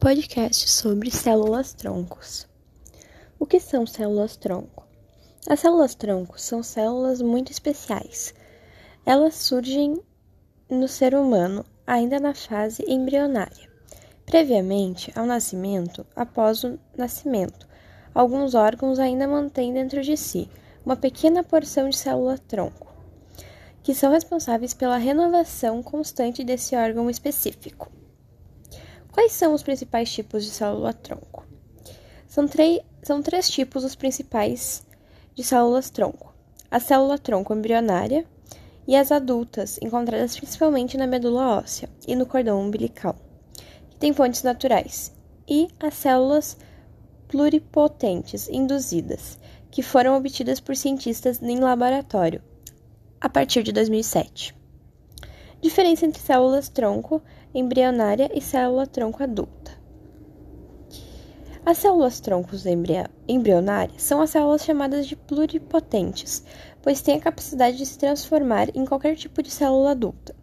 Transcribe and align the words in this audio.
podcast 0.00 0.70
sobre 0.70 1.10
células-troncos. 1.10 2.46
O 3.36 3.44
que 3.44 3.58
são 3.58 3.84
células-tronco? 3.84 4.86
As 5.48 5.58
células-tronco 5.58 6.40
são 6.40 6.62
células 6.62 7.20
muito 7.20 7.50
especiais. 7.50 8.32
Elas 9.04 9.34
surgem 9.34 10.00
no 10.70 10.86
ser 10.86 11.16
humano 11.16 11.64
ainda 11.84 12.20
na 12.20 12.32
fase 12.32 12.84
embrionária. 12.86 13.68
Previamente 14.24 15.12
ao 15.16 15.26
nascimento, 15.26 16.06
após 16.14 16.62
o 16.62 16.78
nascimento, 16.96 17.66
alguns 18.14 18.54
órgãos 18.54 19.00
ainda 19.00 19.26
mantêm 19.26 19.74
dentro 19.74 20.00
de 20.00 20.16
si 20.16 20.48
uma 20.86 20.94
pequena 20.94 21.42
porção 21.42 21.88
de 21.88 21.98
célula-tronco, 21.98 22.86
que 23.82 23.92
são 23.92 24.12
responsáveis 24.12 24.72
pela 24.72 24.96
renovação 24.96 25.82
constante 25.82 26.44
desse 26.44 26.76
órgão 26.76 27.10
específico. 27.10 27.97
Quais 29.18 29.32
são 29.32 29.52
os 29.52 29.64
principais 29.64 30.12
tipos 30.12 30.44
de 30.44 30.50
célula-tronco? 30.50 31.44
São, 32.28 32.46
são 33.02 33.20
três 33.20 33.50
tipos 33.50 33.82
os 33.82 33.96
principais 33.96 34.86
de 35.34 35.42
células-tronco: 35.42 36.32
a 36.70 36.78
célula-tronco 36.78 37.52
embrionária 37.52 38.24
e 38.86 38.94
as 38.94 39.10
adultas, 39.10 39.76
encontradas 39.82 40.36
principalmente 40.36 40.96
na 40.96 41.08
medula 41.08 41.58
óssea 41.58 41.90
e 42.06 42.14
no 42.14 42.26
cordão 42.26 42.60
umbilical, 42.60 43.16
que 43.90 43.96
têm 43.96 44.12
fontes 44.12 44.44
naturais, 44.44 45.12
e 45.48 45.66
as 45.80 45.94
células 45.94 46.56
pluripotentes 47.26 48.48
induzidas, 48.48 49.36
que 49.68 49.82
foram 49.82 50.16
obtidas 50.16 50.60
por 50.60 50.76
cientistas 50.76 51.42
em 51.42 51.58
laboratório 51.58 52.40
a 53.20 53.28
partir 53.28 53.64
de 53.64 53.72
2007. 53.72 54.57
Diferença 55.60 56.06
entre 56.06 56.22
células-tronco 56.22 57.20
embrionária 57.52 58.30
e 58.32 58.40
célula-tronco 58.40 59.22
adulta. 59.22 59.72
As 61.66 61.78
células-troncos 61.78 62.64
embrionárias 63.26 64.02
são 64.02 64.22
as 64.22 64.30
células 64.30 64.64
chamadas 64.64 65.06
de 65.06 65.16
pluripotentes, 65.16 66.44
pois 66.80 67.02
têm 67.02 67.16
a 67.16 67.20
capacidade 67.20 67.76
de 67.76 67.84
se 67.84 67.98
transformar 67.98 68.68
em 68.74 68.86
qualquer 68.86 69.16
tipo 69.16 69.42
de 69.42 69.50
célula 69.50 69.90
adulta. 69.90 70.34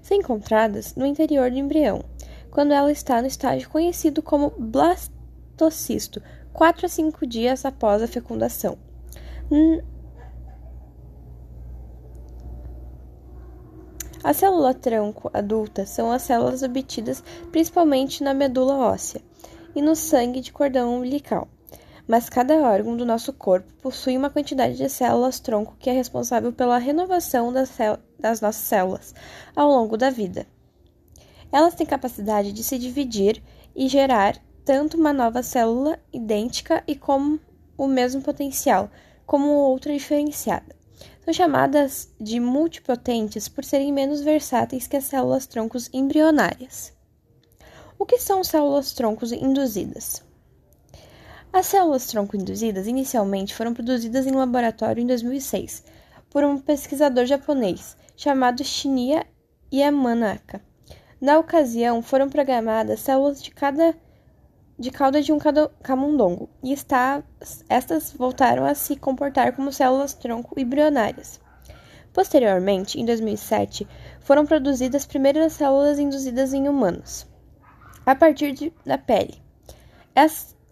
São 0.00 0.16
encontradas 0.16 0.94
no 0.96 1.04
interior 1.04 1.50
do 1.50 1.58
embrião, 1.58 2.02
quando 2.50 2.72
ela 2.72 2.90
está 2.90 3.20
no 3.20 3.28
estágio 3.28 3.68
conhecido 3.68 4.22
como 4.22 4.54
blastocisto, 4.58 6.22
4 6.52 6.86
a 6.86 6.88
5 6.88 7.26
dias 7.26 7.64
após 7.64 8.02
a 8.02 8.08
fecundação. 8.08 8.78
A 14.24 14.32
célula-tronco 14.32 15.30
adulta 15.34 15.84
são 15.84 16.12
as 16.12 16.22
células 16.22 16.62
obtidas 16.62 17.24
principalmente 17.50 18.22
na 18.22 18.32
medula 18.32 18.76
óssea 18.76 19.20
e 19.74 19.82
no 19.82 19.96
sangue 19.96 20.40
de 20.40 20.52
cordão 20.52 20.96
umbilical. 20.96 21.48
Mas 22.06 22.28
cada 22.28 22.54
órgão 22.54 22.96
do 22.96 23.04
nosso 23.04 23.32
corpo 23.32 23.72
possui 23.82 24.16
uma 24.16 24.30
quantidade 24.30 24.76
de 24.76 24.88
células-tronco 24.88 25.76
que 25.76 25.90
é 25.90 25.92
responsável 25.92 26.52
pela 26.52 26.78
renovação 26.78 27.52
das, 27.52 27.76
das 28.16 28.40
nossas 28.40 28.62
células 28.62 29.12
ao 29.56 29.68
longo 29.68 29.96
da 29.96 30.08
vida. 30.08 30.46
Elas 31.50 31.74
têm 31.74 31.86
capacidade 31.86 32.52
de 32.52 32.62
se 32.62 32.78
dividir 32.78 33.42
e 33.74 33.88
gerar 33.88 34.36
tanto 34.64 34.96
uma 34.96 35.12
nova 35.12 35.42
célula 35.42 35.98
idêntica 36.12 36.84
e 36.86 36.94
com 36.94 37.40
o 37.76 37.88
mesmo 37.88 38.22
potencial, 38.22 38.88
como 39.26 39.48
outra 39.48 39.92
diferenciada. 39.92 40.81
São 41.24 41.32
chamadas 41.32 42.12
de 42.20 42.40
multipotentes 42.40 43.48
por 43.48 43.64
serem 43.64 43.92
menos 43.92 44.20
versáteis 44.20 44.86
que 44.86 44.96
as 44.96 45.04
células 45.04 45.46
troncos 45.46 45.88
embrionárias. 45.92 46.92
O 47.98 48.04
que 48.04 48.18
são 48.18 48.42
células 48.42 48.92
troncos 48.92 49.30
induzidas? 49.32 50.24
As 51.52 51.66
células 51.66 52.06
tronco 52.06 52.34
induzidas 52.34 52.86
inicialmente 52.86 53.54
foram 53.54 53.74
produzidas 53.74 54.26
em 54.26 54.32
laboratório 54.32 55.02
em 55.02 55.06
2006 55.06 55.84
por 56.30 56.42
um 56.42 56.58
pesquisador 56.58 57.26
japonês 57.26 57.94
chamado 58.16 58.64
Shinya 58.64 59.26
Yamanaka. 59.72 60.62
Na 61.20 61.38
ocasião, 61.38 62.02
foram 62.02 62.30
programadas 62.30 63.00
células 63.00 63.42
de 63.42 63.50
cada 63.50 63.94
de 64.82 64.90
cauda 64.90 65.22
de 65.22 65.32
um 65.32 65.38
camundongo, 65.80 66.50
e 66.60 66.72
está, 66.72 67.22
estas 67.68 68.12
voltaram 68.12 68.64
a 68.64 68.74
se 68.74 68.96
comportar 68.96 69.54
como 69.54 69.72
células 69.72 70.12
tronco 70.12 70.58
embrionárias. 70.58 71.40
Posteriormente, 72.12 73.00
em 73.00 73.06
2007, 73.06 73.86
foram 74.20 74.44
produzidas 74.44 75.02
as 75.02 75.06
primeiras 75.06 75.52
células 75.52 76.00
induzidas 76.00 76.52
em 76.52 76.68
humanos, 76.68 77.26
a 78.04 78.14
partir 78.16 78.52
de, 78.52 78.72
da 78.84 78.98
pele. 78.98 79.40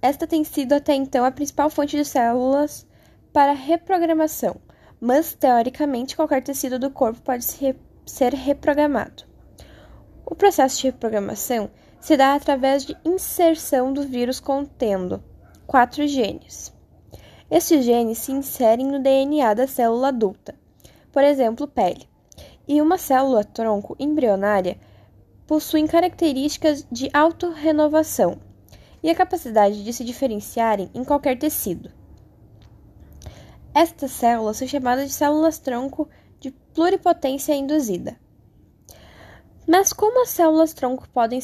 Esta 0.03 0.27
tem 0.27 0.43
sido 0.43 0.73
até 0.73 0.93
então 0.93 1.25
a 1.25 1.31
principal 1.31 1.71
fonte 1.71 1.97
de 1.97 2.05
células 2.05 2.85
para 3.33 3.53
reprogramação, 3.53 4.61
mas 5.01 5.35
teoricamente 5.35 6.17
qualquer 6.17 6.43
tecido 6.43 6.81
do 6.81 6.91
corpo 6.91 7.23
pode 7.23 7.45
ser 7.45 8.35
reprogramado. 8.35 9.23
O 10.27 10.35
processo 10.35 10.81
de 10.81 10.87
reprogramação 10.89 11.71
se 12.01 12.17
dá 12.17 12.35
através 12.35 12.85
de 12.85 12.97
inserção 13.05 13.93
do 13.93 14.03
vírus 14.03 14.41
contendo 14.41 15.23
quatro 15.67 16.07
genes. 16.09 16.73
Estes 17.51 17.85
genes 17.85 18.19
se 18.19 18.33
inserem 18.33 18.87
no 18.87 19.03
DNA 19.03 19.55
da 19.55 19.67
célula 19.67 20.09
adulta, 20.09 20.55
por 21.13 21.23
exemplo, 21.23 21.69
pele, 21.69 22.09
e 22.67 22.81
uma 22.81 22.97
célula 22.97 23.45
tronco 23.45 23.97
embrionária 23.99 24.79
possuem 25.47 25.87
características 25.87 26.87
de 26.91 27.11
autorrenovação 27.13 28.39
e 29.03 29.11
a 29.11 29.15
capacidade 29.15 29.83
de 29.83 29.93
se 29.93 30.05
diferenciarem 30.05 30.91
em 30.95 31.05
qualquer 31.05 31.39
tecido. 31.39 31.91
Estas 33.75 34.13
células 34.13 34.57
são 34.57 34.69
chamadas 34.69 35.09
de 35.09 35.15
células 35.15 35.59
tronco 35.59 36.09
de 36.39 36.51
pluripotência 36.51 37.55
induzida. 37.55 38.17
Mas 39.73 39.93
como 39.93 40.21
as 40.21 40.31
células-tronco 40.31 41.09
podem 41.11 41.41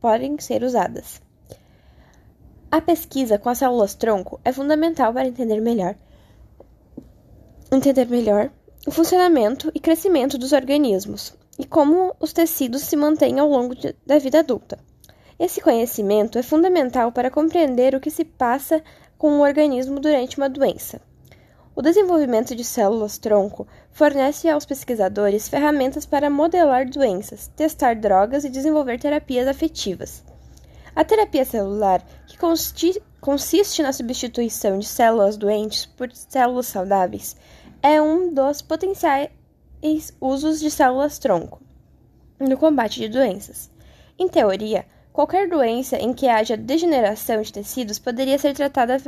podem 0.00 0.38
ser 0.38 0.62
usadas? 0.62 1.20
A 2.70 2.80
pesquisa 2.80 3.36
com 3.36 3.48
as 3.48 3.58
células-tronco 3.58 4.40
é 4.44 4.52
fundamental 4.52 5.12
para 5.12 5.26
entender 5.26 5.60
melhor, 5.60 5.96
entender 7.72 8.06
melhor 8.06 8.48
o 8.86 8.92
funcionamento 8.92 9.72
e 9.74 9.80
crescimento 9.80 10.38
dos 10.38 10.52
organismos 10.52 11.34
e 11.58 11.66
como 11.66 12.14
os 12.20 12.32
tecidos 12.32 12.82
se 12.82 12.94
mantêm 12.94 13.40
ao 13.40 13.48
longo 13.48 13.74
de, 13.74 13.92
da 14.06 14.20
vida 14.20 14.38
adulta. 14.38 14.78
Esse 15.36 15.60
conhecimento 15.60 16.38
é 16.38 16.44
fundamental 16.44 17.10
para 17.10 17.28
compreender 17.28 17.92
o 17.96 18.00
que 18.00 18.12
se 18.12 18.24
passa 18.24 18.80
com 19.18 19.40
o 19.40 19.42
organismo 19.42 19.98
durante 19.98 20.38
uma 20.38 20.48
doença. 20.48 21.00
O 21.74 21.80
desenvolvimento 21.80 22.54
de 22.54 22.64
células-tronco 22.64 23.66
fornece 23.92 24.46
aos 24.46 24.66
pesquisadores 24.66 25.48
ferramentas 25.48 26.04
para 26.04 26.28
modelar 26.28 26.86
doenças, 26.86 27.46
testar 27.56 27.96
drogas 27.96 28.44
e 28.44 28.50
desenvolver 28.50 29.00
terapias 29.00 29.48
afetivas. 29.48 30.22
A 30.94 31.02
terapia 31.02 31.46
celular, 31.46 32.04
que 32.26 32.36
consiste 32.36 33.82
na 33.82 33.90
substituição 33.90 34.78
de 34.78 34.84
células 34.84 35.38
doentes 35.38 35.86
por 35.86 36.12
células 36.12 36.66
saudáveis, 36.66 37.36
é 37.82 38.02
um 38.02 38.34
dos 38.34 38.60
potenciais 38.60 39.30
usos 40.20 40.60
de 40.60 40.70
células-tronco 40.70 41.62
no 42.38 42.58
combate 42.58 43.00
de 43.00 43.08
doenças. 43.08 43.70
Em 44.18 44.28
teoria, 44.28 44.84
qualquer 45.10 45.48
doença 45.48 45.96
em 45.96 46.12
que 46.12 46.28
haja 46.28 46.54
degeneração 46.54 47.40
de 47.40 47.50
tecidos 47.50 47.98
poderia 47.98 48.38
ser 48.38 48.54
tratada 48.54 49.02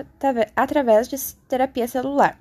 através 0.56 1.08
de 1.08 1.16
terapia 1.46 1.86
celular. 1.86 2.40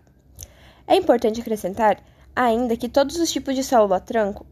É 0.87 0.95
importante 0.95 1.41
acrescentar 1.41 2.01
ainda 2.35 2.75
que 2.75 2.89
todos 2.89 3.17
os 3.17 3.31
tipos 3.31 3.55
de 3.55 3.63
célula-tronco 3.63 4.45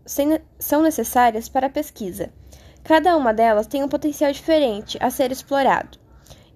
são 0.60 0.82
necessárias 0.82 1.50
para 1.50 1.68
a 1.68 1.70
pesquisa. 1.70 2.30
Cada 2.84 3.16
uma 3.18 3.34
delas 3.34 3.68
tem 3.68 3.84
um 3.84 3.88
potencial 3.88 4.32
diferente 4.32 4.98
a 5.02 5.10
ser 5.10 5.32
explorado, 5.32 6.00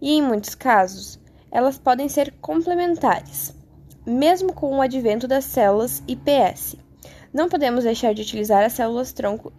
e 0.02 0.12
em 0.14 0.22
muitos 0.22 0.56
casos, 0.56 1.20
elas 1.52 1.78
podem 1.78 2.10
ser 2.10 2.34
complementares, 2.42 3.56
mesmo 4.06 4.54
com 4.54 4.78
o 4.78 4.82
advento 4.82 5.28
das 5.28 5.46
células 5.46 6.04
IPS. 6.08 6.76
Não 7.34 7.50
podemos 7.50 7.84
deixar 7.84 8.14
de 8.14 8.22
utilizar 8.22 8.64
as 8.64 8.74
células-tronco 8.74 9.52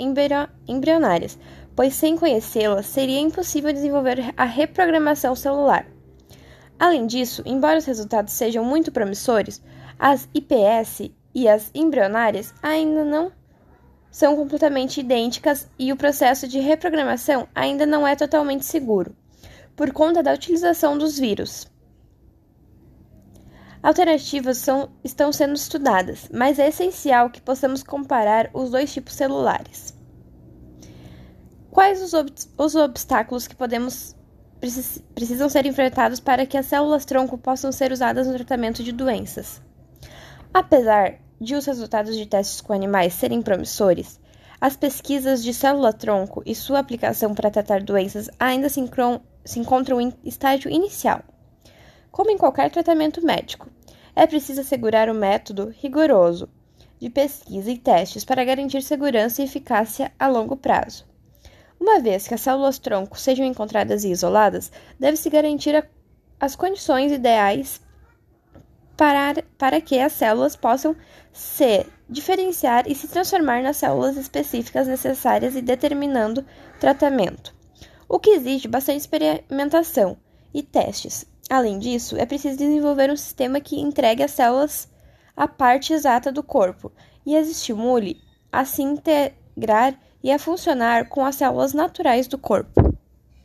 embrionárias, 0.67 1.39
pois 1.75 1.95
sem 1.95 2.17
conhecê-las 2.17 2.87
seria 2.87 3.21
impossível 3.21 3.73
desenvolver 3.73 4.33
a 4.37 4.45
reprogramação 4.45 5.35
celular. 5.35 5.87
Além 6.79 7.07
disso, 7.07 7.43
embora 7.45 7.79
os 7.79 7.85
resultados 7.85 8.33
sejam 8.33 8.65
muito 8.65 8.93
promissores, 8.93 9.63
as 9.99 10.29
IPS 10.35 11.11
e 11.35 11.49
as 11.49 11.71
embrionárias 11.75 12.55
ainda 12.63 13.05
não 13.05 13.33
são 14.11 14.35
completamente 14.35 15.01
idênticas 15.01 15.69
e 15.79 15.93
o 15.93 15.97
processo 15.97 16.49
de 16.49 16.59
reprogramação 16.59 17.47
ainda 17.55 17.85
não 17.85 18.07
é 18.07 18.17
totalmente 18.17 18.65
seguro, 18.65 19.15
por 19.77 19.93
conta 19.93 20.23
da 20.23 20.33
utilização 20.33 20.97
dos 20.97 21.19
vírus. 21.19 21.71
Alternativas 23.83 24.57
são, 24.59 24.89
estão 25.05 25.31
sendo 25.31 25.55
estudadas, 25.55 26.29
mas 26.33 26.59
é 26.59 26.69
essencial 26.69 27.29
que 27.29 27.43
possamos 27.43 27.83
comparar 27.83 28.51
os 28.55 28.71
dois 28.71 28.93
tipos 28.93 29.13
celulares. 29.13 29.95
Quais 31.71 32.01
os, 32.01 32.15
ob 32.15 32.33
os 32.57 32.75
obstáculos 32.75 33.47
que 33.47 33.55
podemos 33.55 34.17
precis 34.59 35.05
precisam 35.15 35.49
ser 35.51 35.67
enfrentados 35.67 36.19
para 36.19 36.47
que 36.47 36.57
as 36.57 36.65
células-tronco 36.65 37.37
possam 37.37 37.71
ser 37.71 37.93
usadas 37.93 38.27
no 38.27 38.33
tratamento 38.33 38.83
de 38.83 38.93
doenças? 38.93 39.61
Apesar 40.59 41.19
de 41.39 41.55
os 41.55 41.67
resultados 41.67 42.17
de 42.17 42.25
testes 42.25 42.63
com 42.63 42.73
animais 42.73 43.13
serem 43.13 43.43
promissores, 43.43 44.19
as 44.59 44.75
pesquisas 44.75 45.45
de 45.45 45.53
célula-tronco 45.53 46.43
e 46.47 46.55
sua 46.55 46.79
aplicação 46.79 47.35
para 47.35 47.51
tratar 47.51 47.83
doenças 47.83 48.31
ainda 48.41 48.71
se, 48.71 48.83
se 49.45 49.61
encontram 49.61 50.01
em 50.01 50.15
estágio 50.25 50.71
inicial. 50.71 51.23
Como 52.11 52.31
em 52.31 52.39
qualquer 52.39 52.71
tratamento 52.71 53.23
médico, 53.23 53.69
é 54.15 54.27
preciso 54.27 54.63
assegurar 54.63 55.11
um 55.11 55.13
método 55.13 55.75
rigoroso 55.79 56.49
de 56.99 57.11
pesquisa 57.11 57.71
e 57.71 57.77
testes 57.77 58.25
para 58.25 58.43
garantir 58.43 58.81
segurança 58.81 59.43
e 59.43 59.45
eficácia 59.45 60.11
a 60.19 60.27
longo 60.27 60.57
prazo. 60.57 61.05
Uma 61.79 62.01
vez 62.01 62.27
que 62.27 62.33
as 62.33 62.41
células-tronco 62.41 63.21
sejam 63.21 63.45
encontradas 63.45 64.05
e 64.05 64.11
isoladas, 64.11 64.73
deve-se 64.99 65.29
garantir 65.29 65.77
a, 65.77 65.85
as 66.41 66.57
condições 66.57 67.13
ideais 67.13 67.85
para, 68.97 69.43
para 69.59 69.81
que 69.81 69.99
as 69.99 70.13
células 70.13 70.57
possam 70.57 70.97
se 71.33 71.87
diferenciar 72.09 72.89
e 72.89 72.95
se 72.95 73.09
transformar 73.09 73.63
nas 73.63 73.77
células 73.77 74.17
específicas 74.17 74.87
necessárias 74.87 75.55
e 75.55 75.61
determinando 75.61 76.45
tratamento, 76.81 77.55
o 78.09 78.19
que 78.19 78.31
exige 78.31 78.69
bastante 78.69 79.01
experimentação 79.01 80.17
e 80.55 80.63
testes. 80.63 81.27
Além 81.51 81.79
disso, 81.79 82.17
é 82.17 82.25
preciso 82.25 82.57
desenvolver 82.57 83.11
um 83.11 83.17
sistema 83.17 83.61
que 83.61 83.81
entregue 83.81 84.23
às 84.23 84.33
células 84.33 84.89
a 85.37 85.47
parte 85.47 85.93
exata 85.93 86.33
do 86.33 86.43
corpo 86.43 86.91
e 87.25 87.37
as 87.37 87.49
estimule 87.49 88.21
a 88.51 88.65
se 88.65 88.83
integrar 88.83 89.99
e 90.23 90.33
a 90.33 90.39
funcionar 90.39 91.09
com 91.09 91.25
as 91.25 91.37
células 91.37 91.73
naturais 91.73 92.27
do 92.27 92.39
corpo. 92.39 92.86